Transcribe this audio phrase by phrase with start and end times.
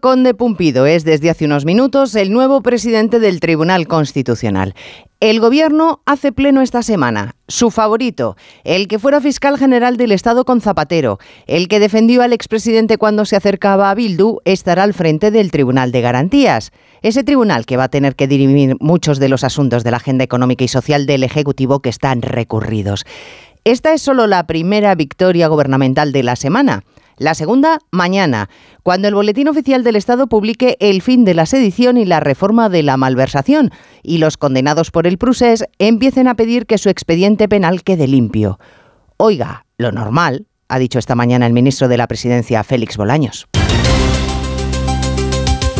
[0.00, 4.74] Conde Pumpido es desde hace unos minutos el nuevo presidente del Tribunal Constitucional.
[5.20, 7.34] El gobierno hace pleno esta semana.
[7.48, 12.34] Su favorito, el que fuera fiscal general del Estado con Zapatero, el que defendió al
[12.34, 16.72] expresidente cuando se acercaba a Bildu, estará al frente del Tribunal de Garantías.
[17.00, 20.24] Ese tribunal que va a tener que dirimir muchos de los asuntos de la agenda
[20.24, 23.06] económica y social del Ejecutivo que están recurridos.
[23.64, 26.84] Esta es solo la primera victoria gubernamental de la semana.
[27.20, 28.48] La segunda, mañana,
[28.82, 32.70] cuando el Boletín Oficial del Estado publique el fin de la sedición y la reforma
[32.70, 37.46] de la malversación, y los condenados por el Prusés empiecen a pedir que su expediente
[37.46, 38.58] penal quede limpio.
[39.18, 43.48] Oiga, lo normal, ha dicho esta mañana el ministro de la Presidencia, Félix Bolaños.